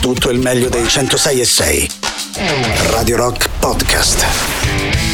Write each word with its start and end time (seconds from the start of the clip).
tutto 0.00 0.30
il 0.30 0.38
meglio 0.38 0.70
dei 0.70 0.88
106 0.88 1.40
e 1.40 1.44
6. 1.44 1.90
Radio 2.90 3.16
Rock 3.16 3.50
Podcast. 3.58 4.24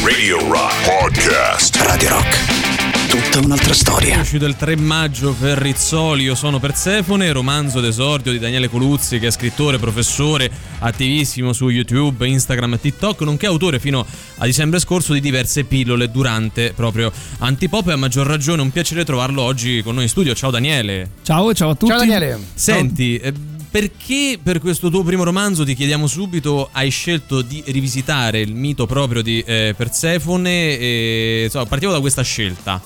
Radio 0.01 0.39
Rock 0.49 0.73
Podcast. 0.85 1.75
Radio 1.81 2.09
Rock. 2.09 3.09
Tutta 3.09 3.45
un'altra 3.45 3.73
storia. 3.73 4.15
È 4.15 4.19
uscito 4.21 4.45
il 4.45 4.55
3 4.55 4.77
maggio 4.77 5.35
per 5.37 5.57
Rizzoli, 5.57 6.23
Io 6.23 6.35
sono 6.35 6.59
Persefone, 6.59 7.33
romanzo 7.33 7.81
d'esordio 7.81 8.31
di 8.31 8.39
Daniele 8.39 8.69
Coluzzi, 8.69 9.19
che 9.19 9.27
è 9.27 9.31
scrittore, 9.31 9.77
professore, 9.77 10.49
attivissimo 10.79 11.51
su 11.51 11.67
YouTube, 11.67 12.25
Instagram 12.25 12.75
e 12.75 12.79
TikTok, 12.79 13.21
nonché 13.21 13.45
autore 13.45 13.79
fino 13.79 14.05
a 14.37 14.45
dicembre 14.45 14.79
scorso 14.79 15.11
di 15.11 15.19
diverse 15.19 15.65
pillole 15.65 16.09
durante 16.09 16.71
proprio 16.73 17.11
Antipop 17.39 17.89
e 17.89 17.91
a 17.91 17.97
maggior 17.97 18.25
ragione 18.25 18.61
un 18.61 18.71
piacere 18.71 19.03
trovarlo 19.03 19.41
oggi 19.41 19.81
con 19.83 19.95
noi 19.95 20.03
in 20.03 20.09
studio. 20.09 20.33
Ciao 20.33 20.49
Daniele. 20.49 21.09
Ciao, 21.23 21.53
ciao 21.53 21.71
a 21.71 21.75
tutti. 21.75 21.91
Ciao 21.91 21.99
Daniele. 21.99 22.39
Senti, 22.53 23.17
eh, 23.17 23.33
perché 23.69 24.39
per 24.41 24.59
questo 24.59 24.89
tuo 24.89 25.03
primo 25.03 25.23
romanzo, 25.23 25.63
ti 25.63 25.75
chiediamo 25.75 26.07
subito, 26.07 26.69
hai 26.71 26.89
scelto 26.89 27.41
di 27.41 27.63
rivisitare 27.67 28.39
il 28.39 28.53
mito 28.53 28.85
proprio 28.85 29.21
di 29.21 29.43
eh, 29.45 29.73
Persefone? 29.75 30.77
E, 30.77 31.41
insomma, 31.45 31.65
partiamo 31.65 31.93
da 31.93 31.99
questa 31.99 32.21
scelta. 32.23 32.81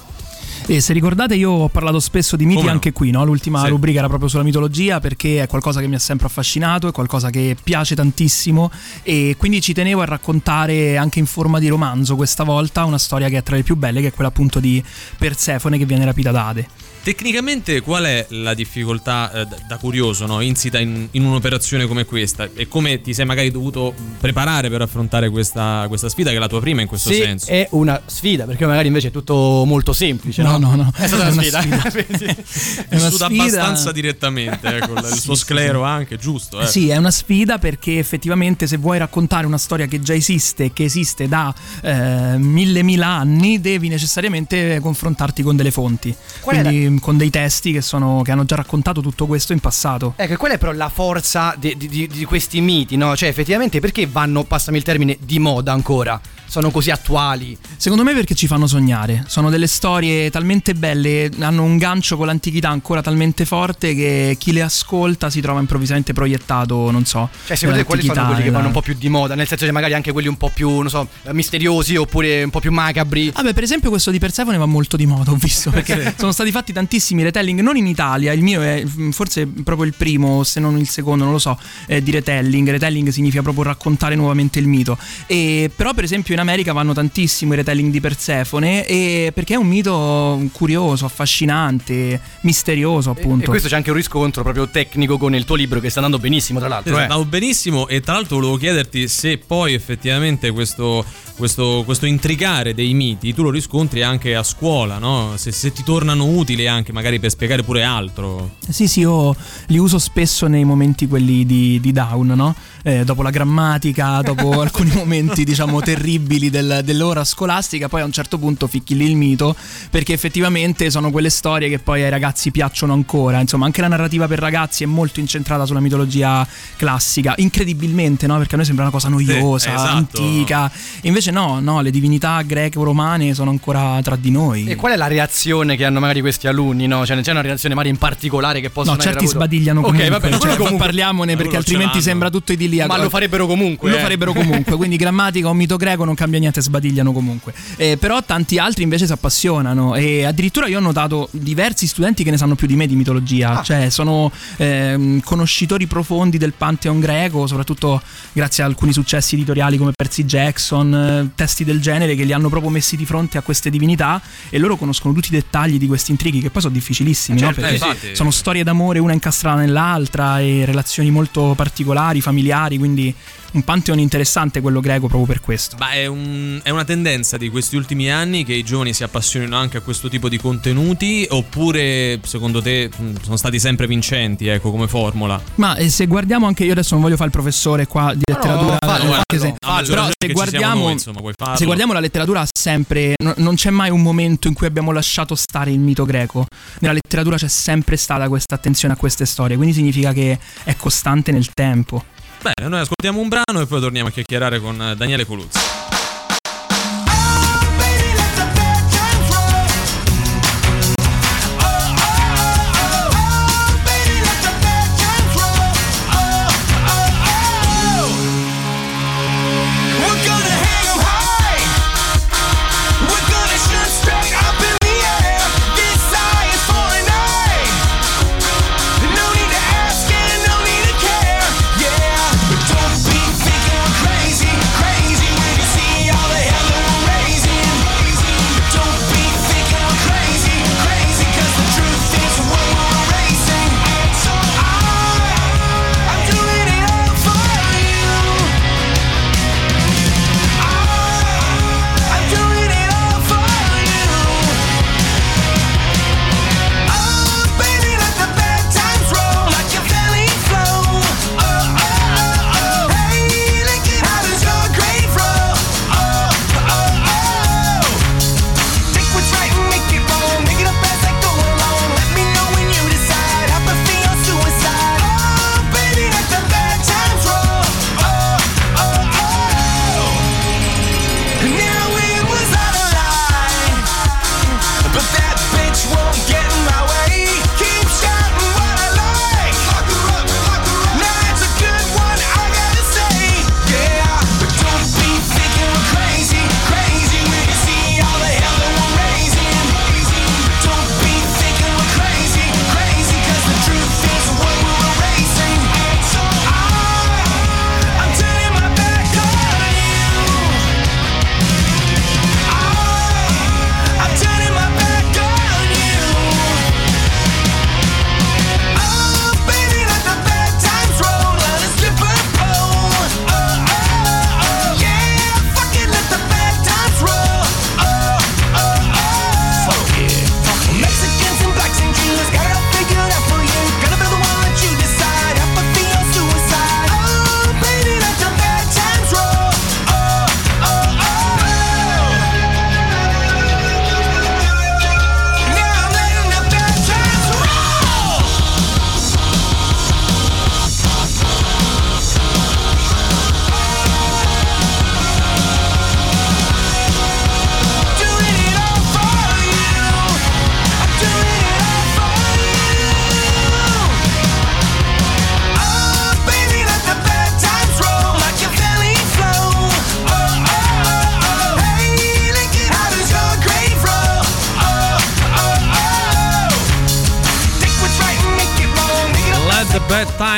E 0.67 0.79
se 0.79 0.93
ricordate, 0.93 1.35
io 1.35 1.51
ho 1.51 1.67
parlato 1.69 1.99
spesso 1.99 2.37
di 2.37 2.45
miti 2.45 2.57
Come 2.59 2.67
no? 2.69 2.73
anche 2.75 2.93
qui, 2.93 3.11
no? 3.11 3.25
L'ultima 3.25 3.61
Sì. 3.63 3.67
rubrica 3.69 3.97
era 3.99 4.07
proprio 4.07 4.29
sulla 4.29 4.43
mitologia 4.43 5.01
perché 5.01 5.41
è 5.43 5.47
qualcosa 5.47 5.81
che 5.81 5.87
mi 5.87 5.95
ha 5.95 5.99
sempre 5.99 6.27
affascinato, 6.27 6.87
è 6.87 6.91
qualcosa 6.93 7.29
che 7.29 7.57
piace 7.61 7.93
tantissimo 7.93 8.71
e 9.03 9.35
quindi 9.37 9.59
ci 9.59 9.73
tenevo 9.73 10.01
a 10.01 10.05
raccontare 10.05 10.95
anche 10.95 11.19
in 11.19 11.25
forma 11.25 11.59
di 11.59 11.67
romanzo 11.67 12.15
questa 12.15 12.43
volta 12.45 12.85
una 12.85 12.99
storia 12.99 13.27
che 13.27 13.37
è 13.37 13.43
tra 13.43 13.57
le 13.57 13.63
più 13.63 13.75
belle, 13.75 13.99
che 13.99 14.07
è 14.07 14.13
quella 14.13 14.29
appunto 14.29 14.59
di 14.61 14.81
Persefone 15.17 15.77
che 15.77 15.85
viene 15.85 16.05
rapita 16.05 16.31
da 16.31 16.47
Ade. 16.47 16.67
Tecnicamente 17.03 17.81
qual 17.81 18.03
è 18.03 18.27
la 18.29 18.53
difficoltà 18.53 19.31
eh, 19.33 19.45
da, 19.47 19.57
da 19.67 19.77
curioso 19.77 20.27
no? 20.27 20.39
insita 20.41 20.77
in, 20.79 21.07
in 21.11 21.25
un'operazione 21.25 21.87
come 21.87 22.05
questa 22.05 22.47
e 22.53 22.67
come 22.67 23.01
ti 23.01 23.15
sei 23.15 23.25
magari 23.25 23.49
dovuto 23.49 23.91
preparare 24.19 24.69
per 24.69 24.83
affrontare 24.83 25.31
questa, 25.31 25.85
questa 25.87 26.09
sfida 26.09 26.29
che 26.29 26.35
è 26.35 26.39
la 26.39 26.47
tua 26.47 26.59
prima 26.59 26.81
in 26.81 26.87
questo 26.87 27.09
Sì, 27.09 27.15
senso? 27.15 27.49
è 27.49 27.67
una 27.71 27.99
sfida, 28.05 28.45
perché 28.45 28.67
magari 28.67 28.85
invece 28.87 29.07
è 29.07 29.11
tutto 29.11 29.63
molto 29.65 29.93
semplice. 29.93 30.43
No, 30.43 30.50
no, 30.57 30.75
no. 30.75 30.91
È 30.95 31.07
stata 31.07 31.27
È 31.27 31.31
una 31.31 31.41
sfida. 31.41 31.61
sfida. 31.61 31.81
È 32.89 32.95
una 32.95 33.05
Vissuta 33.07 33.25
sfida- 33.25 33.43
abbastanza 33.43 33.91
direttamente, 33.91 34.77
eh, 34.77 34.87
con 34.87 34.97
il 34.97 35.05
suo 35.19 35.35
sì, 35.35 35.41
sclero 35.43 35.83
anche, 35.83 36.17
giusto? 36.17 36.59
Eh. 36.61 36.67
Sì, 36.67 36.89
è 36.89 36.97
una 36.97 37.11
sfida 37.11 37.57
perché 37.59 37.97
effettivamente 37.99 38.67
se 38.67 38.77
vuoi 38.77 38.97
raccontare 38.97 39.45
una 39.45 39.57
storia 39.57 39.85
che 39.87 39.99
già 40.01 40.13
esiste 40.13 40.71
che 40.73 40.83
esiste 40.83 41.27
da 41.27 41.53
eh, 41.81 42.37
mille 42.37 42.83
mila 42.83 43.07
anni, 43.07 43.59
devi 43.61 43.87
necessariamente 43.87 44.79
confrontarti 44.81 45.41
con 45.43 45.55
delle 45.55 45.71
fonti, 45.71 46.13
Qual 46.41 46.61
quindi 46.61 46.99
con 46.99 47.17
dei 47.17 47.29
testi 47.29 47.71
che, 47.71 47.81
sono, 47.81 48.21
che 48.23 48.31
hanno 48.31 48.45
già 48.45 48.55
raccontato 48.55 49.01
tutto 49.01 49.25
questo 49.25 49.53
in 49.53 49.59
passato. 49.59 50.13
Ecco, 50.15 50.35
qual 50.37 50.51
è 50.53 50.57
però 50.57 50.71
la 50.71 50.89
forza 50.89 51.55
di, 51.57 51.75
di- 51.77 51.87
di- 51.87 52.07
di 52.07 52.25
questi 52.25 52.61
miti, 52.61 52.95
no? 52.97 53.15
Cioè, 53.15 53.29
effettivamente, 53.29 53.79
perché 53.79 54.05
vanno, 54.07 54.43
passami 54.43 54.77
il 54.77 54.83
termine, 54.83 55.17
di 55.21 55.39
moda 55.39 55.71
ancora? 55.71 56.19
Sono 56.45 56.69
così 56.69 56.91
attuali? 56.91 57.57
Secondo 57.77 58.03
me 58.03 58.13
perché 58.13 58.35
ci 58.35 58.45
fanno 58.45 58.67
sognare, 58.67 59.23
sono 59.27 59.49
delle 59.49 59.67
storie 59.67 60.29
talmente 60.29 60.40
belle, 60.75 61.29
hanno 61.39 61.63
un 61.63 61.77
gancio 61.77 62.17
con 62.17 62.27
l'antichità 62.27 62.69
ancora 62.69 63.01
talmente 63.01 63.45
forte 63.45 63.93
che 63.95 64.35
chi 64.37 64.51
le 64.51 64.61
ascolta 64.61 65.29
si 65.29 65.41
trova 65.41 65.59
improvvisamente 65.59 66.13
proiettato, 66.13 66.91
non 66.91 67.05
so. 67.05 67.29
Cioè, 67.45 67.55
secondo 67.55 67.79
te 67.79 67.85
quali 67.85 68.03
sono 68.03 68.25
quelli 68.27 68.43
che 68.43 68.51
vanno 68.51 68.67
un 68.67 68.73
po' 68.73 68.81
più 68.81 68.93
di 68.93 69.09
moda? 69.09 69.35
Nel 69.35 69.47
senso 69.47 69.65
che 69.65 69.71
magari 69.71 69.93
anche 69.93 70.11
quelli 70.11 70.27
un 70.27 70.37
po' 70.37 70.49
più, 70.53 70.69
non 70.79 70.89
so, 70.89 71.07
misteriosi 71.31 71.95
oppure 71.95 72.43
un 72.43 72.49
po' 72.49 72.59
più 72.59 72.71
macabri? 72.71 73.31
Vabbè, 73.31 73.53
per 73.53 73.63
esempio 73.63 73.89
questo 73.89 74.11
di 74.11 74.19
Persefone 74.19 74.57
va 74.57 74.65
molto 74.65 74.97
di 74.97 75.05
moda, 75.05 75.31
ho 75.31 75.35
visto, 75.35 75.69
perché 75.71 76.13
sono 76.17 76.31
stati 76.31 76.51
fatti 76.51 76.73
tantissimi 76.73 77.23
retelling, 77.23 77.59
non 77.61 77.77
in 77.77 77.87
Italia, 77.87 78.33
il 78.33 78.41
mio 78.41 78.61
è 78.61 78.83
forse 79.11 79.45
proprio 79.47 79.85
il 79.85 79.93
primo, 79.95 80.43
se 80.43 80.59
non 80.59 80.77
il 80.77 80.89
secondo, 80.89 81.23
non 81.23 81.33
lo 81.33 81.39
so, 81.39 81.57
eh, 81.87 82.01
di 82.01 82.11
retelling. 82.11 82.69
Retelling 82.69 83.09
significa 83.09 83.41
proprio 83.41 83.63
raccontare 83.65 84.15
nuovamente 84.15 84.59
il 84.59 84.67
mito. 84.67 84.97
E, 85.27 85.69
però 85.75 85.93
per 85.93 86.03
esempio 86.03 86.33
in 86.33 86.39
America 86.39 86.73
vanno 86.73 86.93
tantissimo 86.93 87.53
i 87.53 87.55
retelling 87.57 87.91
di 87.91 87.99
Persefone 87.99 88.85
e, 88.85 89.31
perché 89.33 89.53
è 89.53 89.57
un 89.57 89.67
mito 89.67 90.30
curioso, 90.51 91.05
affascinante, 91.05 92.19
misterioso 92.41 93.13
E 93.15 93.19
appunto. 93.19 93.49
questo 93.49 93.67
c'è 93.67 93.75
anche 93.75 93.89
un 93.89 93.95
riscontro 93.95 94.43
proprio 94.43 94.67
tecnico 94.67 95.17
con 95.17 95.35
il 95.35 95.45
tuo 95.45 95.55
libro 95.55 95.79
che 95.79 95.89
sta 95.89 95.99
andando 96.01 96.19
benissimo, 96.19 96.59
tra 96.59 96.67
l'altro. 96.67 96.93
Sì, 96.93 96.99
eh. 96.99 97.03
andavo 97.03 97.25
benissimo 97.25 97.87
e 97.87 98.01
tra 98.01 98.13
l'altro 98.13 98.37
volevo 98.37 98.57
chiederti 98.57 99.07
se 99.07 99.37
poi 99.37 99.73
effettivamente 99.73 100.51
questo, 100.51 101.03
questo, 101.35 101.83
questo 101.85 102.05
intricare 102.05 102.73
dei 102.73 102.93
miti 102.93 103.33
tu 103.33 103.43
lo 103.43 103.49
riscontri 103.49 104.03
anche 104.03 104.35
a 104.35 104.43
scuola, 104.43 104.97
no? 104.97 105.33
se, 105.35 105.51
se 105.51 105.71
ti 105.71 105.83
tornano 105.83 106.25
utili 106.25 106.67
anche 106.67 106.91
magari 106.91 107.19
per 107.19 107.29
spiegare 107.29 107.63
pure 107.63 107.83
altro. 107.83 108.55
Sì, 108.69 108.87
sì, 108.87 109.01
io 109.01 109.35
li 109.67 109.77
uso 109.77 109.99
spesso 109.99 110.47
nei 110.47 110.63
momenti 110.63 111.07
quelli 111.07 111.45
di, 111.45 111.79
di 111.79 111.91
down, 111.91 112.27
no? 112.27 112.55
Eh, 112.83 113.03
dopo 113.05 113.21
la 113.21 113.29
grammatica, 113.29 114.21
dopo 114.21 114.59
alcuni 114.61 114.91
momenti, 114.93 115.43
diciamo, 115.43 115.81
terribili 115.81 116.49
del- 116.49 116.81
dell'ora 116.83 117.23
scolastica, 117.23 117.87
poi 117.89 118.01
a 118.01 118.05
un 118.05 118.11
certo 118.11 118.37
punto 118.39 118.67
ficchi 118.67 118.95
lì 118.95 119.05
il 119.09 119.15
mito, 119.15 119.55
perché 119.89 120.13
effettivamente 120.13 120.89
sono 120.89 121.11
quelle 121.11 121.29
storie 121.29 121.69
che 121.69 121.79
poi 121.79 122.03
ai 122.03 122.09
ragazzi 122.09 122.49
piacciono 122.51 122.93
ancora. 122.93 123.39
Insomma, 123.39 123.65
anche 123.65 123.81
la 123.81 123.87
narrativa 123.87 124.27
per 124.27 124.39
ragazzi 124.39 124.83
è 124.83 124.87
molto 124.87 125.19
incentrata 125.19 125.65
sulla 125.65 125.79
mitologia 125.79 126.47
classica, 126.75 127.33
incredibilmente, 127.37 128.25
no? 128.27 128.37
Perché 128.37 128.53
a 128.53 128.57
noi 128.57 128.65
sembra 128.65 128.83
una 128.85 128.93
cosa 128.93 129.09
noiosa, 129.09 129.69
Sì, 129.69 129.75
esatto. 129.75 129.91
antica. 129.91 130.71
Invece 131.01 131.31
no, 131.31 131.59
no, 131.59 131.81
le 131.81 131.91
divinità 131.91 132.41
greche-romane 132.41 133.33
sono 133.33 133.49
ancora 133.51 133.99
tra 134.01 134.15
di 134.15 134.31
noi. 134.31 134.65
E 134.65 134.75
qual 134.75 134.93
è 134.93 134.95
la 134.95 135.07
reazione 135.07 135.75
che 135.75 135.85
hanno 135.85 135.99
magari 135.99 136.21
questi 136.21 136.47
alunni? 136.47 136.87
No? 136.87 137.05
Cioè, 137.05 137.19
c'è 137.21 137.31
una 137.31 137.41
reazione 137.41 137.75
magari 137.75 137.93
in 137.93 137.99
particolare 137.99 138.59
che 138.61 138.69
possono 138.69 138.95
No, 138.95 139.01
certi 139.01 139.19
avuto? 139.25 139.37
sbadigliano 139.37 139.79
Ok, 139.81 139.85
comunque. 139.85 140.09
vabbè, 140.09 140.29
cioè, 140.39 140.55
comunque- 140.55 140.77
parliamone 140.77 141.35
perché 141.35 141.57
altrimenti 141.57 142.01
sembra 142.01 142.29
tutto 142.29 142.51
idilliaco. 142.75 142.97
Ma 142.97 143.03
lo 143.03 143.09
farebbero 143.09 143.45
comunque. 143.47 143.89
Lo 143.89 143.97
eh. 143.97 143.99
farebbero 143.99 144.33
comunque, 144.33 144.75
quindi 144.75 144.95
grammatica 144.95 145.47
o 145.47 145.53
mito 145.53 145.77
greco 145.77 146.03
non 146.05 146.15
cambia 146.15 146.39
niente, 146.39 146.61
sbadigliano 146.61 147.11
comunque. 147.11 147.53
Eh, 147.77 147.97
però 147.97 148.23
tanti 148.23 148.57
altri 148.57 148.83
invece 148.83 149.05
si 149.05 149.11
appassionano 149.11 149.95
e 149.95 150.23
addirittura 150.25 150.67
io 150.67 150.77
ho 150.77 150.81
notato 150.81 151.27
diversi 151.31 151.87
studenti 151.87 152.23
che 152.23 152.31
ne 152.31 152.37
sanno 152.37 152.55
più 152.55 152.67
di 152.67 152.75
me 152.75 152.87
di 152.87 152.95
mitologia, 152.95 153.59
Ah. 153.59 153.63
cioè 153.63 153.89
sono 153.89 154.31
ehm, 154.57 155.21
conoscitori 155.21 155.87
profondi 155.87 156.37
del 156.37 156.53
Pantheon 156.53 156.99
greco, 156.99 157.47
soprattutto 157.47 158.01
grazie 158.33 158.63
a 158.63 158.65
alcuni 158.67 158.93
successi 158.93 159.35
editoriali 159.35 159.77
come 159.77 159.91
Percy 159.95 160.23
Jackson, 160.25 160.93
eh, 160.93 161.29
testi 161.35 161.63
del 161.63 161.81
genere 161.81 162.15
che 162.15 162.23
li 162.23 162.31
hanno 162.33 162.49
proprio 162.49 162.69
messi 162.69 162.95
di 162.95 163.05
fronte 163.05 163.37
a 163.37 163.41
queste 163.41 163.69
divinità 163.69 164.21
e 164.49 164.57
loro 164.57 164.77
conoscono 164.77 165.13
tutti 165.13 165.27
i 165.27 165.31
dettagli 165.31 165.77
di 165.77 165.87
questi 165.87 166.11
intrighi 166.11 166.39
che 166.39 166.49
poi 166.49 166.61
sono 166.61 166.73
difficilissimi, 166.73 167.37
Eh, 167.39 167.41
no? 167.41 167.53
certo, 167.53 167.61
Perché 167.61 168.11
eh, 168.11 168.15
sono 168.15 168.31
storie 168.31 168.63
d'amore 168.63 168.99
una 168.99 169.13
incastrata 169.13 169.59
nell'altra 169.59 170.39
e 170.39 170.63
relazioni 170.65 171.09
molto 171.11 171.53
particolari, 171.55 172.21
familiari, 172.21 172.60
quindi 172.77 173.13
un 173.53 173.63
pantheon 173.63 173.99
interessante 173.99 174.61
quello 174.61 174.79
greco 174.79 175.07
proprio 175.07 175.25
per 175.25 175.41
questo. 175.41 175.75
Ma 175.79 175.91
è, 175.91 176.05
un- 176.05 176.59
è 176.63 176.69
una 176.69 176.85
tendenza 176.85 177.37
di 177.37 177.49
questi 177.49 177.75
ultimi 177.75 178.09
anni 178.09 178.45
che 178.45 178.53
i 178.53 178.63
giovani 178.63 178.93
si 178.93 179.03
appassionino 179.03 179.55
anche 179.57 179.77
a 179.77 179.81
questo 179.81 180.07
tipo 180.07 180.29
di 180.29 180.37
contenuti 180.37 181.25
oppure 181.29 182.19
secondo 182.23 182.61
te 182.61 182.89
sono 183.21 183.35
stati 183.35 183.59
sempre 183.59 183.87
vincenti 183.87 184.47
ecco 184.47 184.71
come 184.71 184.87
formula? 184.87 185.41
Ma 185.55 185.75
eh, 185.75 185.89
se 185.89 186.07
guardiamo 186.07 186.45
anche 186.47 186.63
io 186.63 186.71
adesso 186.71 186.93
non 186.93 187.03
voglio 187.03 187.15
fare 187.15 187.27
il 187.27 187.33
professore 187.33 187.87
qua 187.87 188.13
di 188.13 188.21
letteratura, 188.25 188.77
fallo. 188.79 189.11
anche 189.13 189.37
se- 189.39 189.55
maggior 189.65 189.95
però 189.95 190.09
se 190.17 190.31
guardiamo 190.33 190.83
noi, 190.83 190.91
insomma, 190.93 191.19
puoi 191.19 191.33
farlo. 191.35 191.57
se 191.57 191.65
guardiamo 191.65 191.91
la 191.93 191.99
letteratura 191.99 192.41
ha 192.41 192.47
sempre 192.57 193.15
no- 193.21 193.33
non 193.37 193.55
c'è 193.55 193.69
mai 193.69 193.89
un 193.89 194.01
momento 194.01 194.47
in 194.47 194.53
cui 194.53 194.65
abbiamo 194.67 194.91
lasciato 194.91 195.35
stare 195.35 195.71
il 195.71 195.79
mito 195.79 196.05
greco. 196.05 196.45
Nella 196.79 196.93
letteratura 196.93 197.35
c'è 197.37 197.47
sempre 197.49 197.97
stata 197.97 198.27
questa 198.29 198.55
attenzione 198.55 198.93
a 198.93 198.97
queste 198.97 199.25
storie, 199.25 199.55
quindi 199.57 199.73
significa 199.75 200.13
che 200.13 200.39
è 200.63 200.75
costante 200.77 201.31
nel 201.31 201.49
tempo. 201.53 202.03
Bene, 202.41 202.69
noi 202.69 202.79
ascoltiamo 202.79 203.19
un 203.19 203.27
brano 203.27 203.61
e 203.61 203.67
poi 203.67 203.79
torniamo 203.79 204.07
a 204.07 204.11
chiacchierare 204.11 204.59
con 204.59 204.81
eh, 204.81 204.95
Daniele 204.95 205.25
Coluzzi. 205.25 205.70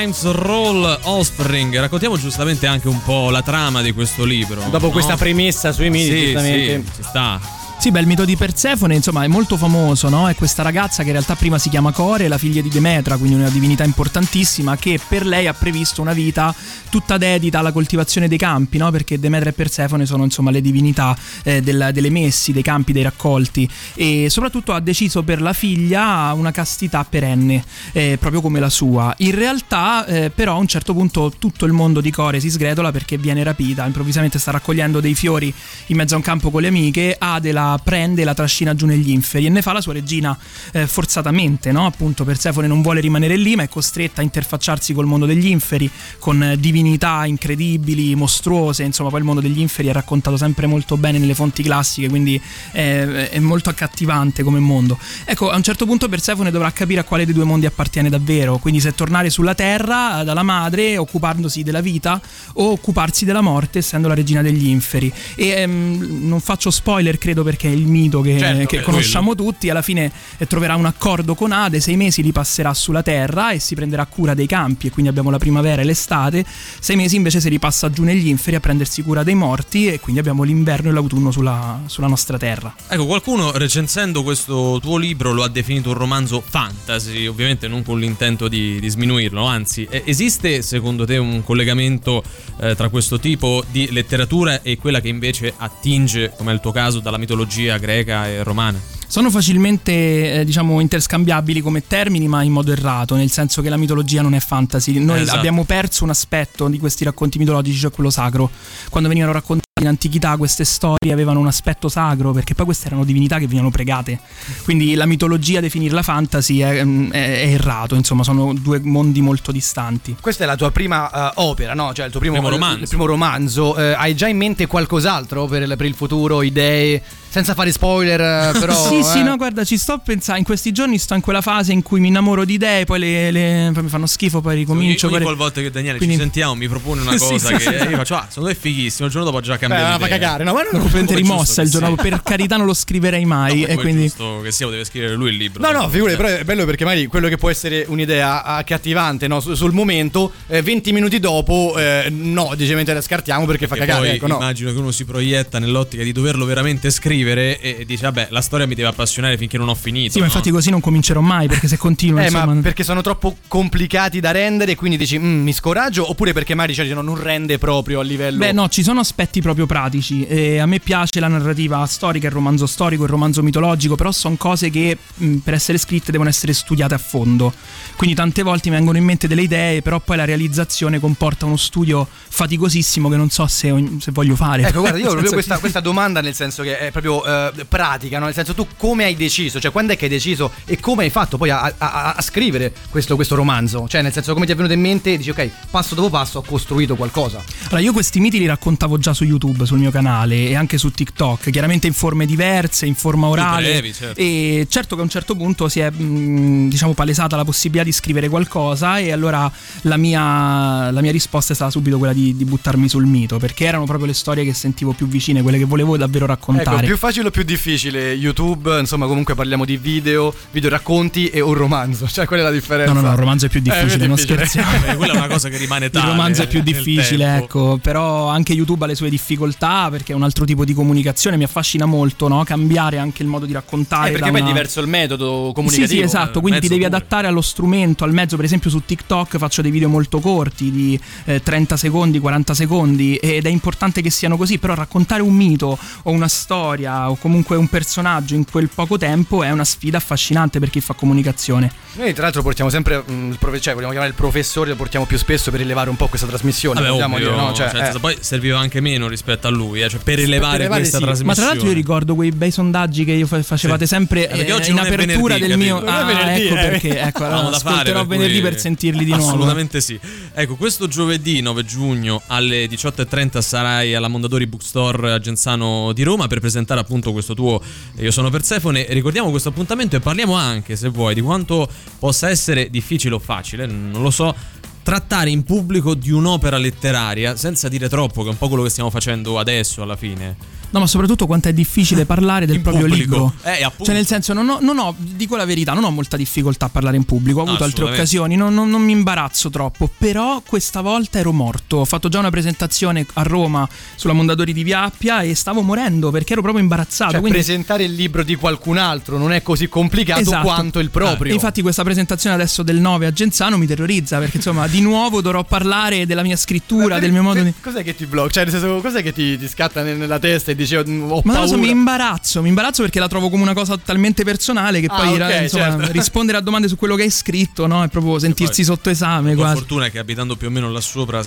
Times 0.03 0.23
Roll 0.33 0.99
Offspring. 1.03 1.79
Raccontiamo 1.79 2.17
giustamente 2.17 2.67
anche 2.67 2.89
un 2.89 3.01
po' 3.03 3.29
la 3.29 3.41
trama 3.41 3.81
di 3.81 3.93
questo 3.93 4.25
libro. 4.25 4.61
Dopo 4.69 4.87
no? 4.87 4.91
questa 4.91 5.15
premessa 5.15 5.71
sui 5.71 5.89
miti, 5.89 6.09
Sì, 6.09 6.21
giustamente. 6.25 6.83
sì, 6.85 6.91
ci 6.97 7.03
sta. 7.03 7.62
Sì, 7.83 7.91
beh, 7.91 7.99
il 7.99 8.07
mito 8.07 8.23
di 8.23 8.37
Persefone, 8.37 8.95
insomma, 8.95 9.25
è 9.25 9.27
molto 9.27 9.57
famoso, 9.57 10.07
no? 10.07 10.29
È 10.29 10.35
questa 10.35 10.63
ragazza 10.63 11.01
che 11.01 11.09
in 11.09 11.15
realtà 11.15 11.35
prima 11.35 11.57
si 11.57 11.67
chiama 11.67 11.91
Core, 11.91 12.29
la 12.29 12.37
figlia 12.37 12.61
di 12.61 12.69
Demetra, 12.69 13.17
quindi 13.17 13.35
una 13.35 13.49
divinità 13.49 13.83
importantissima, 13.83 14.77
che 14.77 15.01
per 15.05 15.25
lei 15.25 15.47
ha 15.47 15.53
previsto 15.53 16.01
una 16.01 16.13
vita 16.13 16.55
tutta 16.89 17.17
dedita 17.17 17.59
alla 17.59 17.73
coltivazione 17.73 18.29
dei 18.29 18.37
campi, 18.37 18.77
no? 18.77 18.89
Perché 18.89 19.19
Demetra 19.19 19.49
e 19.49 19.51
Persefone 19.51 20.05
sono, 20.05 20.23
insomma, 20.23 20.49
le 20.49 20.61
divinità 20.61 21.13
eh, 21.43 21.59
del- 21.59 21.89
delle 21.91 22.09
messi, 22.09 22.53
dei 22.53 22.61
campi, 22.61 22.93
dei 22.93 23.03
raccolti. 23.03 23.67
E 23.95 24.27
soprattutto 24.29 24.71
ha 24.71 24.79
deciso 24.79 25.23
per 25.23 25.41
la 25.41 25.51
figlia 25.51 26.31
una 26.31 26.51
castità 26.51 27.03
perenne, 27.03 27.65
eh, 27.91 28.15
proprio 28.17 28.39
come 28.39 28.61
la 28.61 28.69
sua. 28.69 29.13
In 29.17 29.35
realtà, 29.35 30.05
eh, 30.05 30.29
però, 30.29 30.53
a 30.53 30.59
un 30.59 30.67
certo 30.67 30.93
punto 30.93 31.33
tutto 31.37 31.65
il 31.65 31.73
mondo 31.73 31.99
di 31.99 32.11
Core 32.11 32.39
si 32.39 32.49
sgretola 32.49 32.93
perché 32.93 33.17
viene 33.17 33.43
rapita, 33.43 33.85
improvvisamente 33.85 34.39
sta 34.39 34.51
raccogliendo 34.51 35.01
dei 35.01 35.15
fiori 35.15 35.53
in 35.87 35.97
mezzo 35.97 36.13
a 36.13 36.17
un 36.17 36.23
campo 36.23 36.49
con 36.49 36.61
le 36.61 36.69
amiche, 36.69 37.17
Ade 37.19 37.51
prende 37.77 38.21
e 38.21 38.25
la 38.25 38.33
trascina 38.33 38.75
giù 38.75 38.85
negli 38.85 39.09
inferi 39.09 39.45
e 39.45 39.49
ne 39.49 39.61
fa 39.61 39.73
la 39.73 39.81
sua 39.81 39.93
regina 39.93 40.37
eh, 40.71 40.87
forzatamente, 40.87 41.71
no? 41.71 41.85
Appunto 41.85 42.23
Persefone 42.23 42.67
non 42.67 42.81
vuole 42.81 42.99
rimanere 42.99 43.35
lì 43.35 43.55
ma 43.55 43.63
è 43.63 43.69
costretta 43.69 44.21
a 44.21 44.23
interfacciarsi 44.23 44.93
col 44.93 45.05
mondo 45.05 45.25
degli 45.25 45.47
inferi 45.47 45.89
con 46.19 46.41
eh, 46.41 46.57
divinità 46.57 47.25
incredibili, 47.25 48.15
mostruose, 48.15 48.83
insomma 48.83 49.09
poi 49.09 49.19
il 49.19 49.25
mondo 49.25 49.41
degli 49.41 49.59
inferi 49.59 49.87
è 49.87 49.91
raccontato 49.91 50.37
sempre 50.37 50.67
molto 50.67 50.97
bene 50.97 51.17
nelle 51.17 51.35
fonti 51.35 51.63
classiche, 51.63 52.09
quindi 52.09 52.41
è, 52.71 53.29
è 53.31 53.39
molto 53.39 53.69
accattivante 53.69 54.43
come 54.43 54.59
mondo. 54.59 54.97
Ecco, 55.25 55.49
a 55.49 55.55
un 55.55 55.63
certo 55.63 55.85
punto 55.85 56.09
Persefone 56.09 56.51
dovrà 56.51 56.71
capire 56.71 57.01
a 57.01 57.03
quale 57.03 57.25
dei 57.25 57.33
due 57.33 57.43
mondi 57.43 57.65
appartiene 57.65 58.09
davvero, 58.09 58.57
quindi 58.57 58.79
se 58.79 58.93
tornare 58.93 59.29
sulla 59.29 59.55
terra 59.55 60.23
dalla 60.23 60.43
madre 60.43 60.97
occupandosi 60.97 61.63
della 61.63 61.81
vita 61.81 62.21
o 62.53 62.71
occuparsi 62.71 63.25
della 63.25 63.41
morte 63.41 63.79
essendo 63.79 64.07
la 64.07 64.13
regina 64.13 64.41
degli 64.41 64.67
inferi. 64.67 65.11
E 65.35 65.47
ehm, 65.49 66.27
non 66.27 66.39
faccio 66.39 66.71
spoiler 66.71 67.17
credo 67.17 67.43
perché 67.43 67.62
è 67.67 67.71
il 67.71 67.87
mito 67.87 68.21
che, 68.21 68.37
Certo, 68.37 68.65
che 68.65 68.81
conosciamo 68.81 69.35
tutti, 69.35 69.69
alla 69.69 69.81
fine 69.81 70.11
eh, 70.37 70.47
troverà 70.47 70.75
un 70.75 70.85
accordo 70.85 71.35
con 71.35 71.51
Ade, 71.51 71.79
sei 71.79 71.95
mesi 71.95 72.21
li 72.21 72.31
passerà 72.31 72.73
sulla 72.73 73.01
terra 73.01 73.51
e 73.51 73.59
si 73.59 73.75
prenderà 73.75 74.05
cura 74.05 74.33
dei 74.33 74.47
campi 74.47 74.87
e 74.87 74.89
quindi 74.91 75.09
abbiamo 75.09 75.29
la 75.29 75.37
primavera 75.37 75.81
e 75.81 75.85
l'estate, 75.85 76.45
sei 76.79 76.95
mesi 76.95 77.15
invece 77.15 77.39
si 77.39 77.49
ripassa 77.49 77.89
giù 77.89 78.03
negli 78.03 78.27
inferi 78.27 78.57
a 78.57 78.59
prendersi 78.59 79.01
cura 79.01 79.23
dei 79.23 79.35
morti 79.35 79.87
e 79.87 79.99
quindi 79.99 80.19
abbiamo 80.19 80.43
l'inverno 80.43 80.89
e 80.89 80.93
l'autunno 80.93 81.31
sulla, 81.31 81.81
sulla 81.85 82.07
nostra 82.07 82.37
terra. 82.37 82.75
Ecco, 82.87 83.05
qualcuno 83.05 83.51
recensendo 83.51 84.23
questo 84.23 84.79
tuo 84.81 84.97
libro 84.97 85.31
lo 85.31 85.43
ha 85.43 85.49
definito 85.49 85.89
un 85.89 85.95
romanzo 85.95 86.43
fantasy, 86.45 87.25
ovviamente 87.25 87.67
non 87.67 87.83
con 87.83 87.99
l'intento 87.99 88.47
di, 88.47 88.79
di 88.79 88.89
sminuirlo, 88.89 89.45
anzi, 89.45 89.87
esiste 89.89 90.61
secondo 90.61 91.05
te 91.05 91.17
un 91.17 91.43
collegamento 91.43 92.23
eh, 92.59 92.75
tra 92.75 92.89
questo 92.89 93.19
tipo 93.19 93.63
di 93.71 93.89
letteratura 93.91 94.61
e 94.61 94.77
quella 94.77 94.99
che 94.99 95.07
invece 95.07 95.53
attinge, 95.55 96.33
come 96.35 96.51
è 96.51 96.53
il 96.53 96.59
tuo 96.59 96.71
caso, 96.71 96.99
dalla 96.99 97.17
mitologia 97.17 97.52
greca 97.79 98.27
e 98.27 98.43
romana? 98.43 98.79
Sono 99.07 99.29
facilmente, 99.29 100.39
eh, 100.39 100.43
diciamo, 100.45 100.79
interscambiabili 100.79 101.61
come 101.61 101.85
termini, 101.85 102.27
ma 102.27 102.41
in 102.41 102.51
modo 102.51 102.71
errato, 102.71 103.15
nel 103.15 103.29
senso 103.29 103.61
che 103.61 103.69
la 103.69 103.77
mitologia 103.77 104.23
non 104.23 104.33
è 104.33 104.39
fantasy. 104.39 104.97
Noi 104.97 105.21
Esatto. 105.21 105.37
abbiamo 105.37 105.65
perso 105.65 106.03
un 106.03 106.09
aspetto 106.09 106.67
di 106.67 106.79
questi 106.79 107.03
racconti 107.03 107.37
mitologici, 107.37 107.77
cioè 107.77 107.91
quello 107.91 108.09
sacro. 108.09 108.49
Quando 108.89 109.09
venivano 109.09 109.33
raccontati 109.33 109.72
in 109.83 109.89
antichità 109.89 110.35
queste 110.37 110.63
storie 110.65 111.11
avevano 111.13 111.39
un 111.39 111.47
aspetto 111.47 111.87
sacro, 111.89 112.31
perché 112.31 112.55
poi 112.55 112.65
queste 112.65 112.87
erano 112.87 113.03
divinità 113.05 113.37
che 113.37 113.45
venivano 113.45 113.69
pregate. 113.69 114.19
Quindi 114.63 114.95
la 114.95 115.05
mitologia, 115.05 115.59
definirla 115.59 116.01
fantasy, 116.01 116.59
è, 116.59 116.83
mm, 116.83 117.11
è- 117.11 117.41
è 117.43 117.47
errato, 117.53 117.95
insomma, 117.95 118.23
sono 118.23 118.53
due 118.53 118.79
mondi 118.79 119.21
molto 119.21 119.51
distanti. 119.51 120.15
Questa 120.19 120.43
è 120.43 120.47
la 120.47 120.55
tua 120.55 120.71
prima 120.71 121.11
eh, 121.11 121.31
opera, 121.35 121.73
no? 121.73 121.93
Cioè 121.93 122.05
il 122.05 122.11
tuo 122.11 122.19
primo, 122.19 122.35
Primo 122.35 122.49
romanzo. 122.49 122.75
il- 122.77 122.81
il 122.83 122.87
primo 122.89 123.05
romanzo. 123.05 123.77
Eh, 123.77 123.93
hai 123.93 124.15
già 124.15 124.27
in 124.27 124.37
mente 124.37 124.65
qualcos'altro 124.67 125.45
per 125.45 125.61
il, 125.63 125.75
per 125.77 125.85
il 125.85 125.93
futuro? 125.95 126.41
Idee? 126.41 127.01
Senza 127.33 127.55
fare 127.55 127.71
spoiler, 127.71 128.21
eh, 128.21 128.51
però. 128.59 128.75
sì, 128.75 128.99
eh. 128.99 129.03
sì, 129.03 129.23
no, 129.23 129.35
guarda, 129.37 129.63
ci 129.63 129.77
sto 129.77 129.97
pensando. 129.97 130.39
In 130.39 130.45
questi 130.45 130.71
giorni 130.71 130.99
sto 130.99 131.15
in 131.15 131.21
quella 131.21 131.41
fase 131.41 131.73
in 131.73 131.81
cui 131.81 131.99
mi 131.99 132.09
innamoro 132.09 132.45
di 132.45 132.53
idee, 132.53 132.85
poi, 132.85 132.99
le, 132.99 133.31
le- 133.31 133.69
poi 133.73 133.83
mi 133.83 133.89
fanno 133.89 134.05
schifo, 134.05 134.39
poi 134.41 134.55
ricomincio. 134.55 135.07
ogni, 135.07 135.15
ogni 135.15 135.23
poi- 135.25 135.33
qualvolta 135.35 135.59
che 135.61 135.71
Daniele 135.71 135.97
Quindi- 135.97 136.15
ci 136.15 136.21
sentiamo 136.21 136.53
mi 136.53 136.67
propone 136.67 137.01
una 137.01 137.15
cosa 137.17 137.37
sì, 137.39 137.53
che 137.55 137.59
sì. 137.59 137.69
io 137.89 137.97
faccio, 137.97 138.15
ah, 138.15 138.25
secondo 138.27 138.49
me 138.49 138.55
è 138.55 138.59
fighissimo, 138.59 139.07
il 139.07 139.11
giorno 139.11 139.25
dopo 139.25 139.39
ho 139.39 139.41
già 139.41 139.57
cambiato 139.57 139.72
idea. 139.75 139.99
fa 139.99 140.07
cagare, 140.07 140.43
no? 140.43 140.53
Ma 140.53 140.61
non 140.61 140.71
completamente 140.81 141.15
rimossa 141.15 141.61
il 141.61 141.69
giorno 141.69 141.95
per 141.95 142.21
carità 142.23 142.57
non 142.57 142.65
lo 142.65 142.73
scriverei 142.73 143.25
mai 143.25 143.61
No, 143.61 143.67
e 143.67 143.75
quindi 143.75 144.03
giusto 144.03 144.41
che 144.43 144.51
sia, 144.51 144.67
deve 144.67 144.83
scrivere 144.85 145.13
lui 145.15 145.29
il 145.29 145.37
libro. 145.37 145.61
No, 145.61 145.71
no, 145.77 145.89
figurati, 145.89 146.15
però 146.17 146.29
è 146.29 146.43
bello 146.43 146.65
perché 146.65 146.83
magari 146.85 147.05
quello 147.07 147.27
che 147.27 147.37
può 147.37 147.49
essere 147.49 147.85
un'idea 147.87 148.43
accattivante 148.43 149.27
no, 149.27 149.39
su- 149.39 149.53
sul 149.55 149.73
momento, 149.73 150.31
eh, 150.47 150.61
20 150.61 150.91
minuti 150.91 151.19
dopo, 151.19 151.75
eh, 151.77 152.07
no, 152.09 152.53
decisamente 152.55 152.93
la 152.93 153.01
scartiamo 153.01 153.45
perché 153.45 153.67
fa 153.67 153.75
cagare. 153.75 153.99
poi 153.99 154.09
ecco, 154.15 154.27
no. 154.27 154.35
immagino 154.35 154.71
che 154.71 154.77
uno 154.77 154.91
si 154.91 155.05
proietta 155.05 155.59
nell'ottica 155.59 156.03
di 156.03 156.11
doverlo 156.11 156.45
veramente 156.45 156.89
scrivere 156.89 157.59
e 157.59 157.83
dice 157.85 158.03
vabbè 158.03 158.27
la 158.31 158.41
storia 158.41 158.65
mi 158.67 158.75
deve 158.75 158.89
appassionare 158.89 159.37
finché 159.37 159.57
non 159.57 159.69
ho 159.69 159.75
finito. 159.75 160.11
sì 160.13 160.19
ma 160.19 160.25
infatti 160.25 160.49
così 160.51 160.69
non 160.69 160.79
comincerò 160.79 161.21
mai 161.21 161.47
perché 161.47 161.67
se 161.67 161.77
continuo 161.77 162.19
Eh, 162.23 162.25
insomma 162.25 162.53
ma 162.53 162.61
perché 162.61 162.83
sono 162.83 163.01
troppo 163.01 163.37
complicati 163.47 164.19
da 164.19 164.31
rendere 164.31 164.71
e 164.73 164.75
quindi 164.75 164.97
dici 164.97 165.17
"Mm, 165.17 165.41
mi 165.43 165.53
scoraggio 165.53 166.09
oppure 166.09 166.31
perché 166.33 166.53
magari 166.53 166.73
cioè, 166.75 166.85
non 166.93 167.19
rende 167.21 167.57
proprio 167.57 167.99
a 167.99 168.03
livello 168.03 168.37
Beh, 168.37 168.51
no, 168.51 168.69
ci 168.69 168.83
sono 168.83 168.99
aspetti 168.99 169.41
proprio 169.41 169.62
pratici. 169.65 170.25
E 170.25 170.59
a 170.59 170.65
me 170.65 170.79
piace 170.79 171.19
la 171.19 171.27
narrativa 171.27 171.85
storica, 171.85 172.27
il 172.27 172.33
romanzo 172.33 172.65
storico, 172.65 173.03
il 173.03 173.09
romanzo 173.09 173.41
mitologico, 173.43 173.95
però 173.95 174.11
sono 174.11 174.35
cose 174.35 174.69
che 174.69 174.97
mh, 175.15 175.35
per 175.37 175.53
essere 175.53 175.77
scritte 175.77 176.11
devono 176.11 176.29
essere 176.29 176.53
studiate 176.53 176.93
a 176.93 176.97
fondo. 176.97 177.53
Quindi 177.95 178.15
tante 178.15 178.41
volte 178.43 178.69
mi 178.69 178.75
vengono 178.75 178.97
in 178.97 179.03
mente 179.03 179.27
delle 179.27 179.41
idee, 179.43 179.81
però 179.81 179.99
poi 179.99 180.17
la 180.17 180.25
realizzazione 180.25 180.99
comporta 180.99 181.45
uno 181.45 181.57
studio 181.57 182.07
faticosissimo 182.29 183.09
che 183.09 183.15
non 183.15 183.29
so 183.29 183.47
se, 183.47 183.73
se 183.99 184.11
voglio 184.11 184.35
fare. 184.35 184.63
Ecco, 184.67 184.79
guarda, 184.81 184.97
io 184.97 185.07
ho 185.07 185.11
proprio 185.11 185.31
questa, 185.31 185.59
questa 185.59 185.79
domanda 185.79 186.21
nel 186.21 186.33
senso 186.33 186.63
che 186.63 186.77
è 186.77 186.91
proprio 186.91 187.23
eh, 187.25 187.65
pratica, 187.67 188.19
no? 188.19 188.25
nel 188.25 188.33
senso 188.33 188.53
tu 188.53 188.67
come 188.77 189.03
hai 189.05 189.15
deciso, 189.15 189.59
cioè 189.59 189.71
quando 189.71 189.93
è 189.93 189.97
che 189.97 190.05
hai 190.05 190.09
deciso 190.11 190.51
e 190.65 190.79
come 190.79 191.03
hai 191.03 191.09
fatto 191.09 191.37
poi 191.37 191.49
a, 191.49 191.61
a- 191.61 191.73
a- 191.77 192.13
a 192.13 192.21
scrivere 192.21 192.73
questo, 192.89 193.15
questo 193.15 193.35
romanzo, 193.35 193.87
cioè 193.87 194.01
nel 194.01 194.11
senso 194.11 194.33
come 194.33 194.45
ti 194.45 194.51
è 194.51 194.55
venuto 194.55 194.73
in 194.73 194.81
mente 194.81 195.13
e 195.13 195.17
dici 195.17 195.29
ok, 195.29 195.49
passo 195.69 195.95
dopo 195.95 196.09
passo 196.09 196.39
ho 196.39 196.41
costruito 196.43 196.95
qualcosa. 196.95 197.41
Allora, 197.65 197.79
io 197.79 197.93
questi 197.93 198.19
miti 198.19 198.39
li 198.39 198.45
raccontavo 198.45 198.97
già 198.97 199.13
su 199.13 199.23
YouTube, 199.23 199.52
sul 199.63 199.79
mio 199.79 199.91
canale 199.91 200.47
e 200.47 200.55
anche 200.55 200.77
su 200.77 200.91
TikTok, 200.91 201.49
chiaramente 201.49 201.87
in 201.87 201.93
forme 201.93 202.25
diverse, 202.25 202.85
in 202.85 202.95
forma 202.95 203.27
orale. 203.27 203.69
brevi, 203.71 203.93
certo. 203.93 204.19
E 204.19 204.65
certo 204.69 204.95
che 204.95 205.01
a 205.01 205.03
un 205.03 205.09
certo 205.09 205.35
punto 205.35 205.67
si 205.69 205.79
è, 205.79 205.89
mh, 205.89 206.69
diciamo, 206.69 206.93
palesata 206.93 207.35
la 207.35 207.43
possibilità 207.43 207.83
di 207.83 207.91
scrivere 207.91 208.29
qualcosa 208.29 208.97
e 208.99 209.11
allora 209.11 209.51
la 209.81 209.97
mia, 209.97 210.91
la 210.91 211.01
mia 211.01 211.11
risposta 211.11 211.53
è 211.53 211.55
stata 211.55 211.71
subito 211.71 211.97
quella 211.97 212.13
di, 212.13 212.35
di 212.35 212.45
buttarmi 212.45 212.87
sul 212.89 213.05
mito, 213.05 213.37
perché 213.37 213.65
erano 213.65 213.85
proprio 213.85 214.07
le 214.07 214.13
storie 214.13 214.43
che 214.43 214.53
sentivo 214.53 214.93
più 214.93 215.07
vicine, 215.07 215.41
quelle 215.41 215.57
che 215.57 215.65
volevo 215.65 215.97
davvero 215.97 216.25
raccontare. 216.25 216.77
Ecco, 216.77 216.85
più 216.85 216.97
facile 216.97 217.27
o 217.27 217.31
più 217.31 217.43
difficile? 217.43 218.13
YouTube, 218.13 218.79
insomma 218.79 219.05
comunque 219.07 219.35
parliamo 219.35 219.65
di 219.65 219.77
video, 219.77 220.33
video 220.51 220.69
racconti 220.69 221.27
e 221.27 221.39
un 221.39 221.53
romanzo, 221.53 222.07
cioè 222.07 222.25
quella 222.25 222.43
è 222.43 222.45
la 222.45 222.51
differenza. 222.51 222.93
No, 222.93 223.01
no, 223.01 223.07
no, 223.07 223.13
il 223.13 223.19
romanzo 223.19 223.45
è 223.45 223.49
più 223.49 223.59
difficile, 223.61 223.97
più 223.97 224.07
non 224.07 224.15
difficile. 224.15 224.45
scherziamo. 224.45 224.71
Eh, 224.93 224.95
quella 224.95 225.13
è 225.13 225.17
una 225.17 225.27
cosa 225.27 225.49
che 225.49 225.57
rimane 225.57 225.85
Il 225.85 225.91
tale. 225.91 226.07
romanzo 226.09 226.41
è 226.43 226.47
più 226.47 226.61
nel 226.61 226.73
difficile, 226.73 227.37
ecco, 227.37 227.79
però 227.81 228.27
anche 228.27 228.53
YouTube 228.53 228.83
ha 228.83 228.87
le 228.87 228.95
sue 228.95 229.09
difficoltà 229.09 229.32
perché 229.35 230.13
è 230.13 230.15
un 230.15 230.23
altro 230.23 230.45
tipo 230.45 230.65
di 230.65 230.73
comunicazione, 230.73 231.37
mi 231.37 231.43
affascina 231.43 231.85
molto, 231.85 232.27
no? 232.27 232.43
Cambiare 232.43 232.97
anche 232.97 233.21
il 233.23 233.27
modo 233.27 233.45
di 233.45 233.53
raccontare. 233.53 234.09
Eh, 234.09 234.11
perché 234.11 234.29
poi 234.29 234.39
è 234.39 234.41
una- 234.43 234.51
diverso 234.51 234.79
il 234.79 234.87
metodo 234.87 235.47
Sì, 235.47 235.53
comunicativo. 235.53 235.87
sì, 235.87 236.01
esatto, 236.01 236.41
quindi 236.41 236.59
ti 236.59 236.67
devi 236.67 236.83
pure. 236.83 236.95
adattare 236.95 237.27
allo 237.27 237.41
strumento, 237.41 238.03
al 238.03 238.13
mezzo, 238.13 238.35
per 238.35 238.45
esempio 238.45 238.69
su 238.69 238.83
TikTok 238.85 239.37
faccio 239.37 239.61
dei 239.61 239.71
video 239.71 239.89
molto 239.89 240.19
corti 240.19 240.71
di 240.71 240.99
eh, 241.25 241.41
30 241.41 241.77
secondi, 241.77 242.19
40 242.19 242.53
secondi 242.53 243.15
ed 243.15 243.45
è 243.45 243.49
importante 243.49 244.01
che 244.01 244.09
siano 244.09 244.37
così, 244.37 244.57
però 244.57 244.73
raccontare 244.73 245.21
un 245.21 245.33
mito 245.33 245.77
o 246.03 246.11
una 246.11 246.27
storia 246.27 247.09
o 247.09 247.15
comunque 247.15 247.55
un 247.55 247.67
personaggio 247.67 248.35
in 248.35 248.45
quel 248.49 248.69
poco 248.73 248.97
tempo 248.97 249.43
è 249.43 249.51
una 249.51 249.65
sfida 249.65 249.97
affascinante 249.97 250.59
per 250.59 250.69
chi 250.69 250.81
fa 250.81 250.93
comunicazione. 250.93 251.71
Noi 251.95 252.13
tra 252.13 252.23
l'altro 252.23 252.41
portiamo 252.41 252.69
sempre 252.69 253.03
mm, 253.09 253.31
il 253.31 253.37
professore, 253.37 253.61
cioè 253.61 253.73
vogliamo 253.73 253.91
chiamare 253.91 254.11
il 254.11 254.17
professore, 254.17 254.69
lo 254.69 254.75
portiamo 254.75 255.05
più 255.05 255.17
spesso 255.17 255.51
per 255.51 255.59
rilevare 255.59 255.89
un 255.89 255.95
po' 255.95 256.07
questa 256.07 256.27
trasmissione. 256.27 256.81
Vabbè, 256.81 256.91
ovvio, 256.91 257.17
dire, 257.17 257.35
no? 257.35 257.53
Cioè, 257.53 257.71
nel 257.73 257.95
eh. 257.95 257.99
poi 257.99 258.17
serviva 258.19 258.57
anche 258.57 258.79
meno 258.81 259.07
rispetto 259.07 259.22
a 259.25 259.49
lui, 259.49 259.81
eh, 259.81 259.89
cioè 259.89 259.99
per 260.01 260.17
rilevare 260.19 260.57
rilevare 260.57 260.79
questa 260.81 260.97
sì. 260.97 261.03
trasmissione. 261.03 261.25
Ma 261.25 261.33
tra 261.33 261.45
l'altro 261.45 261.67
io 261.67 261.73
ricordo 261.73 262.15
quei 262.15 262.31
bei 262.31 262.51
sondaggi 262.51 263.05
che 263.05 263.25
facevate 263.25 263.85
Sì. 263.85 263.93
sempre 263.93 264.29
Eh, 264.29 264.45
eh, 264.47 264.51
oggi 264.51 264.71
in 264.71 264.79
apertura 264.79 265.35
venerdì, 265.35 265.47
del 265.47 265.57
mio... 265.57 265.75
capito? 265.79 265.91
Non 265.91 265.99
Ah, 266.01 266.05
venerdì, 266.05 266.45
ecco 266.45 266.55
eh. 266.55 266.69
perché, 266.69 266.99
ecco, 266.99 267.25
allora 267.25 267.49
da 267.49 267.59
fare, 267.59 267.91
per 267.91 268.05
cui- 268.05 268.17
venerdì 268.17 268.41
per 268.41 268.59
sentirli 268.59 269.03
di 269.05 269.11
nuovo. 269.11 269.27
Assolutamente 269.27 269.81
sì. 269.81 269.99
Ecco, 270.33 270.55
questo 270.55 270.87
giovedì 270.87 271.41
9 271.41 271.63
giugno 271.65 272.21
alle 272.27 272.65
18.30 272.67 273.39
sarai 273.39 273.95
alla 273.95 274.07
Mondadori 274.07 274.47
Bookstore 274.47 275.11
a 275.13 275.19
Genzano 275.19 275.91
di 275.93 276.03
Roma 276.03 276.27
per 276.27 276.39
presentare 276.39 276.79
appunto 276.79 277.11
questo 277.11 277.33
tuo 277.33 277.61
Io 277.99 278.11
sono 278.11 278.29
Persefone. 278.29 278.85
Ricordiamo 278.89 279.29
questo 279.29 279.49
appuntamento 279.49 279.95
e 279.95 279.99
parliamo 279.99 280.33
anche, 280.33 280.75
se 280.75 280.89
vuoi, 280.89 281.13
di 281.13 281.21
quanto 281.21 281.67
possa 281.99 282.29
essere 282.29 282.69
difficile 282.69 283.15
o 283.15 283.19
facile, 283.19 283.65
non 283.65 284.01
lo 284.01 284.11
so. 284.11 284.35
Trattare 284.83 285.29
in 285.29 285.43
pubblico 285.43 285.93
di 285.93 286.11
un'opera 286.11 286.57
letteraria 286.57 287.37
senza 287.37 287.69
dire 287.69 287.87
troppo, 287.87 288.21
che 288.21 288.27
è 288.27 288.31
un 288.31 288.37
po' 288.37 288.49
quello 288.49 288.63
che 288.63 288.69
stiamo 288.69 288.89
facendo 288.89 289.39
adesso 289.39 289.81
alla 289.81 289.95
fine. 289.95 290.35
No, 290.73 290.79
ma 290.79 290.87
soprattutto 290.87 291.25
quanto 291.27 291.49
è 291.49 291.53
difficile 291.53 292.05
parlare 292.05 292.45
del 292.45 292.55
In 292.57 292.61
proprio 292.63 292.85
pubblico. 292.87 293.15
libro. 293.15 293.33
Eh, 293.43 293.63
appunto. 293.63 293.85
Cioè, 293.85 293.93
nel 293.95 294.05
senso, 294.07 294.33
non 294.33 294.49
ho, 294.49 294.57
non 294.59 294.79
ho- 294.79 294.95
dico 294.97 295.35
la 295.35 295.45
verità, 295.45 295.73
non 295.73 295.83
ho 295.83 295.91
molta 295.91 296.17
difficoltà 296.17 296.65
a 296.65 296.69
parlare 296.69 296.97
in 296.97 297.03
pubblico. 297.05 297.39
Ho 297.41 297.43
No, 297.43 297.49
avuto 297.51 297.63
altre 297.63 297.83
occasioni, 297.85 298.35
non, 298.35 298.53
non- 298.53 298.69
non 298.69 298.81
mi 298.81 298.91
imbarazzo 298.91 299.49
troppo. 299.51 299.89
Però 299.97 300.41
questa 300.45 300.81
volta 300.81 301.19
ero 301.19 301.31
morto. 301.31 301.77
Ho 301.77 301.85
fatto 301.85 302.09
già 302.09 302.19
una 302.19 302.29
presentazione 302.31 303.05
a 303.13 303.21
Roma 303.23 303.67
sulla 303.95 304.13
Mondadori 304.13 304.51
di 304.51 304.63
Via 304.63 304.81
Appia 304.83 305.21
e 305.21 305.35
stavo 305.35 305.61
morendo 305.61 306.09
perché 306.11 306.33
ero 306.33 306.41
proprio 306.41 306.63
imbarazzato. 306.63 307.11
Cioè, 307.11 307.19
quindi- 307.21 307.37
presentare 307.37 307.83
il 307.83 307.93
libro 307.93 308.23
di 308.23 308.35
qualcun 308.35 308.77
altro 308.77 309.17
non 309.19 309.31
è 309.31 309.43
così 309.43 309.67
complicato 309.69 310.21
Esatto. 310.21 310.43
quanto 310.45 310.79
il 310.79 310.89
proprio. 310.89 311.31
E 311.31 311.35
infatti 311.35 311.61
questa 311.61 311.83
presentazione 311.83 312.35
adesso 312.35 312.63
del 312.63 312.79
9 312.79 313.05
a 313.05 313.11
Genzano 313.11 313.57
mi 313.59 313.67
terrorizza 313.67 314.17
perché 314.17 314.37
insomma 314.37 314.67
di 314.67 314.81
nuovo 314.81 315.21
dovrò 315.21 315.43
parlare 315.43 316.05
della 316.07 316.23
mia 316.23 316.35
scrittura, 316.35 316.97
del 316.97 317.11
mio 317.11 317.21
modo 317.21 317.43
di... 317.43 317.53
Cos'è 317.61 317.83
che 317.83 317.95
ti 317.95 318.05
blocca? 318.07 318.31
Cioè, 318.31 318.43
nel 318.45 318.51
senso, 318.53 318.79
cos'è 318.81 319.03
che 319.03 319.13
ti, 319.13 319.37
ti 319.37 319.47
scatta 319.47 319.83
nel- 319.83 319.97
nella 319.97 320.17
testa 320.19 320.49
e 320.51 320.55
dici, 320.55 320.61
"Oh, 320.75 321.17
ho 321.17 321.21
Ma 321.25 321.33
non 321.33 321.47
so, 321.47 321.57
mi 321.57 321.69
imbarazzo, 321.69 322.41
mi 322.41 322.49
imbarazzo 322.49 322.81
perché 322.81 322.99
la 322.99 323.07
trovo 323.07 323.29
come 323.29 323.43
una 323.43 323.53
cosa 323.53 323.77
talmente 323.77 324.23
personale 324.23 324.79
che 324.79 324.87
Ah, 324.89 324.95
poi 324.95 325.13
ok, 325.13 325.17
ra- 325.17 325.41
insomma, 325.41 325.69
certo. 325.77 325.91
rispondere 325.93 326.37
a 326.37 326.41
domande 326.41 326.67
su 326.67 326.75
quello 326.75 326.95
che 326.95 327.03
hai 327.03 327.09
scritto, 327.09 327.67
no? 327.67 327.83
È 327.83 327.87
proprio 327.87 328.19
sentirsi 328.19 328.63
sotto 328.63 328.89
esame 328.89 329.35
La 329.35 329.53
fortuna 329.53 329.85
è 329.85 329.91
che 329.91 329.99
abitando 329.99 330.35
più 330.35 330.47
o 330.47 330.49
meno 330.51 330.71
là 330.71 330.81
sopra 330.81 331.23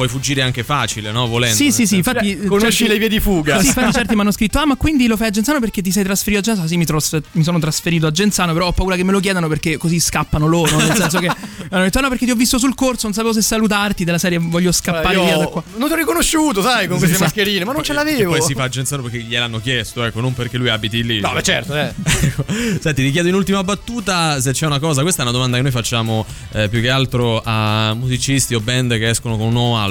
puoi 0.00 0.08
fuggire 0.08 0.40
anche 0.40 0.64
facile, 0.64 1.10
no? 1.12 1.26
Volendo. 1.26 1.54
Sì, 1.54 1.70
sì, 1.70 1.86
sì, 1.86 1.96
infatti 1.96 2.34
Cioè, 2.38 2.46
conosci 2.46 2.70
certi- 2.84 2.92
le 2.94 2.98
vie 2.98 3.08
di 3.10 3.20
fuga. 3.20 3.60
Sì, 3.60 3.66
infatti 3.66 3.92
certi 4.00 4.14
mi 4.14 4.22
hanno 4.22 4.30
scritto 4.32 4.58
"Ah, 4.58 4.64
ma 4.64 4.76
quindi 4.76 5.06
lo 5.06 5.18
fai 5.18 5.26
a 5.26 5.30
Genzano 5.30 5.60
perché 5.60 5.82
ti 5.82 5.90
sei 5.92 6.04
trasferito 6.04 6.40
a 6.40 6.42
Genzano?" 6.44 6.66
Sì, 6.68 6.78
mi, 6.78 6.86
tros- 6.86 7.18
mi 7.32 7.42
sono 7.42 7.58
trasferito 7.58 8.06
a 8.06 8.10
Genzano, 8.10 8.54
però 8.54 8.68
ho 8.68 8.72
paura 8.72 8.96
che 8.96 9.04
me 9.04 9.12
lo 9.12 9.20
chiedano 9.20 9.46
perché 9.46 9.76
così 9.76 10.00
scappano 10.00 10.46
loro, 10.46 10.74
nel 10.78 10.94
senso 10.96 11.18
che 11.18 11.26
hanno 11.68 11.82
detto 11.82 12.00
"No, 12.00 12.08
perché 12.08 12.24
ti 12.24 12.30
ho 12.30 12.34
visto 12.34 12.56
sul 12.56 12.74
corso, 12.74 13.00
non 13.02 13.12
sapevo 13.12 13.34
se 13.34 13.42
salutarti 13.42 14.04
della 14.04 14.16
serie 14.16 14.38
voglio 14.38 14.72
scappare 14.72 15.14
Io 15.16 15.24
via 15.24 15.36
da 15.36 15.46
qua". 15.48 15.62
non 15.76 15.88
ti 15.88 15.92
ho 15.92 15.96
riconosciuto, 15.96 16.62
sai, 16.62 16.86
con 16.88 16.96
queste 16.96 17.16
Esatto. 17.16 17.24
mascherine, 17.34 17.64
ma 17.66 17.72
non 17.72 17.82
ce 17.82 17.92
E 17.92 17.94
l'avevo. 17.96 18.30
poi 18.30 18.40
si 18.40 18.54
fa 18.54 18.62
a 18.62 18.68
Genzano 18.70 19.02
perché 19.02 19.18
gliel'hanno 19.18 19.60
chiesto, 19.60 20.02
ecco, 20.02 20.20
non 20.20 20.32
perché 20.32 20.56
lui 20.56 20.70
abiti 20.70 21.04
lì. 21.04 21.20
No, 21.20 21.32
beh, 21.34 21.42
certo, 21.42 21.76
eh. 21.76 21.92
Ecco. 22.22 22.44
Senti, 22.80 23.02
ti 23.04 23.10
chiedo 23.10 23.28
in 23.28 23.34
ultima 23.34 23.62
battuta 23.62 24.40
se 24.40 24.52
c'è 24.52 24.64
una 24.64 24.78
cosa, 24.78 25.02
questa 25.02 25.20
è 25.20 25.24
una 25.24 25.32
domanda 25.32 25.56
che 25.56 25.62
noi 25.62 25.72
facciamo 25.72 26.24
eh, 26.52 26.68
più 26.70 26.80
che 26.80 26.88
altro 26.88 27.42
a 27.44 27.92
musicisti 27.94 28.54
o 28.54 28.60
band 28.60 28.96
che 28.96 29.08
escono 29.10 29.36
con 29.36 29.48
un 29.48 29.52
nuovo 29.52 29.76
album. 29.76 29.88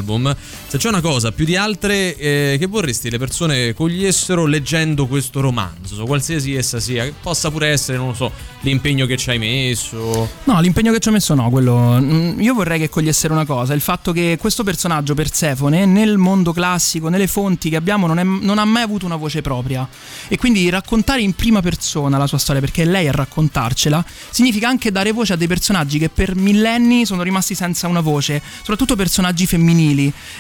Se 0.68 0.78
c'è 0.78 0.90
una 0.90 1.02
cosa 1.02 1.32
più 1.32 1.46
di 1.46 1.56
altre 1.56 2.16
eh, 2.16 2.58
che 2.60 2.66
vorresti 2.68 3.10
le 3.10 3.18
persone 3.18 3.74
cogliessero 3.74 4.46
leggendo 4.46 5.08
questo 5.08 5.42
romanzo, 5.42 6.06
qualsiasi 6.06 6.56
essa 6.56 6.80
sia, 6.80 7.04
che 7.04 7.14
possa 7.22 7.50
pure 7.52 7.68
essere, 7.68 7.98
non 7.98 8.08
lo 8.10 8.14
so, 8.14 8.32
l'impegno 8.62 9.06
che 9.06 9.18
ci 9.18 9.30
hai 9.30 9.40
messo. 9.40 10.30
No, 10.44 10.60
l'impegno 10.60 10.92
che 10.92 11.00
ci 11.00 11.10
ho 11.10 11.12
messo 11.12 11.34
no, 11.34 11.50
quello. 11.50 11.98
mm, 12.00 12.40
Io 12.42 12.54
vorrei 12.54 12.80
che 12.80 12.90
cogliessero 12.90 13.34
una 13.34 13.46
cosa: 13.46 13.74
il 13.74 13.82
fatto 13.82 14.12
che 14.12 14.38
questo 14.40 14.64
personaggio, 14.64 15.14
Persefone, 15.14 15.86
nel 15.86 16.18
mondo 16.18 16.54
classico, 16.54 17.10
nelle 17.10 17.28
fonti 17.28 17.70
che 17.70 17.76
abbiamo, 17.76 18.08
non, 18.08 18.20
è- 18.20 18.24
non 18.24 18.58
ha 18.60 18.66
mai 18.66 18.84
avuto 18.84 19.06
una 19.06 19.16
voce 19.16 19.42
propria. 19.42 19.88
E 20.28 20.38
quindi 20.38 20.70
raccontare 20.70 21.22
in 21.22 21.34
prima 21.34 21.62
persona 21.62 22.18
la 22.18 22.28
sua 22.28 22.38
storia, 22.38 22.62
perché 22.62 22.84
è 22.84 22.86
lei 22.86 23.08
a 23.08 23.12
raccontarcela, 23.12 24.04
significa 24.30 24.68
anche 24.68 24.92
dare 24.92 25.12
voce 25.12 25.34
a 25.34 25.36
dei 25.36 25.48
personaggi 25.48 25.98
che 26.00 26.10
per 26.10 26.36
millenni 26.36 27.06
sono 27.06 27.24
rimasti 27.24 27.56
senza 27.56 27.88
una 27.88 28.02
voce, 28.02 28.42
soprattutto 28.60 28.96
personaggi 28.96 29.46
femminili. 29.46 29.89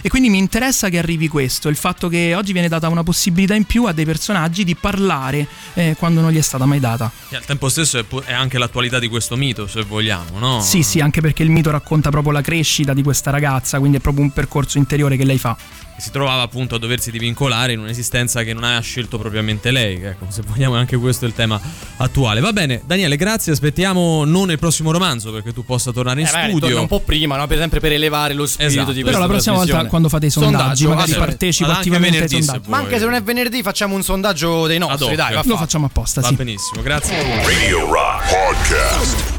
E 0.01 0.09
quindi 0.09 0.29
mi 0.29 0.37
interessa 0.37 0.89
che 0.89 0.97
arrivi 0.97 1.27
questo: 1.27 1.69
il 1.69 1.75
fatto 1.75 2.07
che 2.07 2.33
oggi 2.35 2.53
viene 2.53 2.67
data 2.67 2.87
una 2.89 3.03
possibilità 3.03 3.55
in 3.55 3.63
più 3.65 3.85
a 3.85 3.91
dei 3.91 4.05
personaggi 4.05 4.63
di 4.63 4.75
parlare 4.75 5.47
eh, 5.73 5.95
quando 5.97 6.21
non 6.21 6.31
gli 6.31 6.37
è 6.37 6.41
stata 6.41 6.65
mai 6.65 6.79
data. 6.79 7.11
E 7.29 7.35
al 7.35 7.45
tempo 7.45 7.69
stesso 7.69 7.97
è, 7.97 8.03
pu- 8.03 8.21
è 8.23 8.33
anche 8.33 8.57
l'attualità 8.57 8.99
di 8.99 9.07
questo 9.07 9.35
mito, 9.35 9.67
se 9.67 9.81
vogliamo, 9.83 10.37
no? 10.39 10.61
Sì, 10.61 10.83
sì, 10.83 10.99
anche 10.99 11.21
perché 11.21 11.43
il 11.43 11.49
mito 11.49 11.71
racconta 11.71 12.09
proprio 12.09 12.31
la 12.33 12.41
crescita 12.41 12.93
di 12.93 13.03
questa 13.03 13.31
ragazza, 13.31 13.79
quindi 13.79 13.97
è 13.97 13.99
proprio 13.99 14.23
un 14.23 14.31
percorso 14.31 14.77
interiore 14.77 15.17
che 15.17 15.25
lei 15.25 15.37
fa. 15.37 15.55
che 15.95 16.01
si 16.05 16.11
trovava 16.11 16.41
appunto 16.43 16.75
a 16.75 16.79
doversi 16.79 17.11
divincolare 17.11 17.73
in 17.73 17.79
un'esistenza 17.79 18.43
che 18.43 18.53
non 18.53 18.63
ha 18.63 18.79
scelto 18.79 19.17
propriamente 19.17 19.69
lei. 19.71 20.01
Ecco, 20.01 20.25
se 20.29 20.41
vogliamo, 20.47 20.75
anche 20.75 20.95
questo 20.97 21.25
è 21.25 21.27
il 21.27 21.33
tema 21.33 21.59
attuale. 21.97 22.39
Va 22.39 22.53
bene, 22.53 22.81
Daniele, 22.85 23.17
grazie. 23.17 23.51
Aspettiamo 23.51 24.23
non 24.23 24.49
il 24.49 24.57
prossimo 24.59 24.91
romanzo 24.91 25.31
perché 25.31 25.51
tu 25.53 25.65
possa 25.65 25.91
tornare 25.91 26.21
in 26.21 26.25
Eh, 26.27 26.29
studio. 26.29 26.59
torna 26.59 26.79
un 26.81 26.87
po' 26.87 27.01
prima, 27.01 27.35
no? 27.35 27.45
Per 27.47 27.57
esempio 27.57 27.79
per 27.81 27.91
elevare 27.91 28.33
lo 28.33 28.45
spirito 28.45 28.73
Esatto. 28.79 28.91
di 28.93 29.03
Però 29.03 29.17
questa 29.17 29.19
Però 29.19 29.27
la 29.27 29.28
prossima 29.33 29.55
volta 29.55 29.85
quando 29.85 30.09
fate 30.09 30.25
i 30.27 30.29
sondaggi, 30.29 30.83
Sondaggio, 30.83 30.89
magari 30.89 31.13
partecipo 31.13 31.69
attivamente 31.71 32.23
ai 32.23 32.29
sondaggi. 32.29 32.69
Ma 32.69 32.77
anche 32.77 32.97
se 32.99 33.05
non 33.05 33.13
è 33.13 33.23
venerdì 33.23 33.61
facciamo 33.61 33.95
un 33.95 34.03
sondaggio 34.03 34.67
dei 34.67 34.77
nostri, 34.77 35.15
dai, 35.15 35.33
va 35.33 35.41
Lo 35.45 35.57
facciamo 35.57 35.85
apposta, 35.85 36.21
Va 36.21 36.27
sì. 36.27 36.35
benissimo, 36.35 36.81
grazie. 36.81 37.43
Radio 37.43 37.91
Rock 37.91 38.23
Podcast. 38.29 39.38